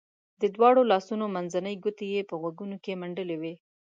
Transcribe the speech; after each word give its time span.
دواړو 0.55 0.81
لاسو 0.91 1.13
منځنۍ 1.35 1.75
ګوتې 1.83 2.05
یې 2.15 2.21
په 2.29 2.35
غوږونو 2.41 2.77
کې 2.83 2.99
منډلې 3.01 3.37
وې. 3.41 3.53